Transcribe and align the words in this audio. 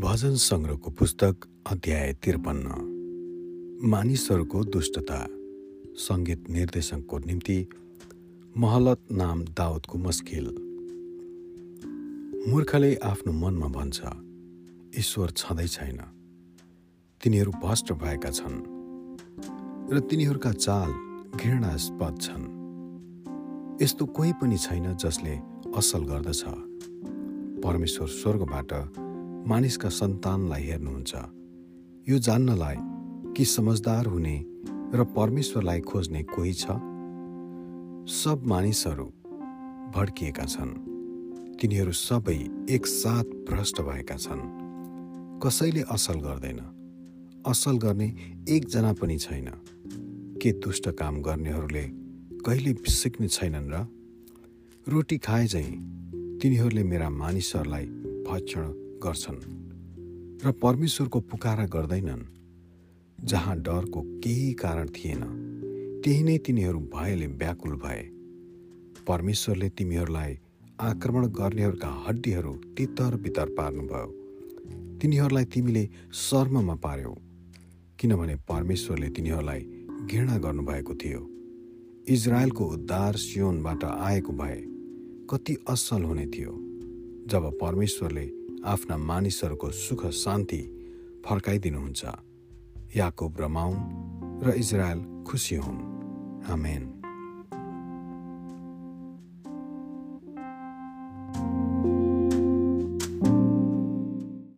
भजन 0.00 0.34
सङ्ग्रहको 0.34 0.90
पुस्तक 0.90 1.36
अध्याय 1.66 2.12
त्रिपन्न। 2.12 2.68
मानिसहरूको 3.82 4.64
दुष्टता। 4.64 5.26
सङ्गीत 5.96 6.50
निर्देशकको 6.50 7.18
निम्ति 7.18 7.68
महलत 8.56 9.00
नाम 9.12 9.44
दाउदको 9.44 9.98
मस्किल। 9.98 10.46
मूर्खले 12.52 12.94
आफ्नो 12.96 13.32
मनमा 13.32 13.68
भन्छ 13.68 14.00
ईश्वर 14.98 15.30
छँदै 15.30 15.66
छैन। 15.66 15.98
तिनीहरू 17.22 17.52
भ्रष्ट 17.52 17.92
भएका 17.92 18.30
छन् 18.30 18.58
र 19.92 20.00
तिनीहरूका 20.00 20.52
चाल 20.52 20.90
घृणास्पद 21.40 22.14
छन्। 22.20 22.44
यस्तो 23.82 24.06
कोही 24.06 24.32
पनि 24.32 24.58
छैन 24.58 24.96
जसले 24.96 25.34
असल 25.76 26.04
गर्दछ। 26.04 26.44
परमेश्वर 27.64 28.08
स्वर्गबाट 28.08 29.05
मानिसका 29.46 29.88
सन्तानलाई 29.88 30.62
हेर्नुहुन्छ। 30.62 31.14
यो 32.08 32.18
जान्नलाई 32.18 32.76
कि 33.32 33.44
समझदार 33.44 34.06
हुने 34.06 34.44
र 34.94 35.04
परमेश्वरलाई 35.16 35.80
खोज्ने 35.80 36.22
कोही 36.22 36.52
छ? 36.52 36.66
सब 38.10 38.42
मानिसहरू 38.46 39.04
भड्किएका 39.94 40.44
छन्। 40.44 40.70
तिनीहरू 41.60 41.92
सबै 41.92 42.66
एकसाथ 42.70 43.24
भ्रष्ट 43.24 43.80
भएका 43.80 44.16
छन्। 44.16 44.42
कसैले 45.44 45.80
असल 45.80 46.14
गर्दैन। 46.14 46.60
असल 47.46 47.78
गर्ने 47.78 48.16
एकजना 48.48 48.92
पनि 48.92 49.18
छैन। 49.18 49.50
के 50.42 50.52
दुष्ट 50.52 50.90
काम 50.90 51.22
गर्नेहरूले 51.22 51.84
कहिले 52.46 52.90
सिक्ने 52.90 53.28
छैनन् 53.28 53.70
र? 53.70 53.86
रोटी 54.88 55.18
खाए 55.18 55.46
झैँ 55.46 55.70
तिनीहरूले 56.42 56.82
मेरा 56.82 57.10
मानिसहरूलाई 57.10 57.86
भक्षण 58.26 58.85
गर्छन् 59.02 59.40
र 60.44 60.52
परमेश्वरको 60.52 61.20
पुकारा 61.20 61.64
गर्दैनन् 61.66 62.24
जहाँ 63.18 63.56
डरको 63.58 64.00
केही 64.24 64.52
कारण 64.52 64.86
थिएन। 64.88 65.22
त्यही 66.04 66.22
नै 66.22 66.38
तिनीहरू 66.38 66.80
भयले 66.94 67.26
व्याकुल 67.26 67.74
भए। 67.76 68.02
परमेश्वरले 69.08 69.68
तिमीहरूलाई 69.68 70.38
आक्रमण 70.80 71.26
गर्नेहरूका 71.26 71.90
हड्डीहरू 72.06 72.52
तितर 72.76 73.16
बितर 73.16 73.48
पार्नुभयो। 73.48 74.10
तिनीहरूलाई 75.02 75.44
तिमीले 75.44 75.88
शर्ममा 76.12 76.74
पार्यौ 76.74 77.14
किनभने 77.98 78.34
परमेश्वरले 78.48 79.08
तिनीहरूलाई 79.08 79.60
घृणा 80.12 80.36
गर्नुभएको 80.38 80.94
थियो। 80.94 81.22
इजरायलको 82.08 82.64
उद्धार 82.64 83.16
सियोनबाट 83.16 83.84
आएको 83.84 84.32
भए 84.32 84.58
कति 85.30 85.56
असल 85.68 86.02
हुने 86.02 86.26
थियो 86.26 86.52
जब 87.26 87.50
परमेश्वरले 87.60 88.26
आफ्ना 88.66 88.96
मानिसहरूको 88.96 89.70
सुख 89.70 90.06
शान्ति 90.06 90.58
फर्काइदिनुहुन्छ। 91.26 92.04
याकुब 92.96 93.36
रमाउन् 93.40 94.44
र 94.44 94.50
इजरायल 94.50 95.24
खुसी 95.26 95.56
हुन्। 95.56 95.80
आमेन। 96.50 97.05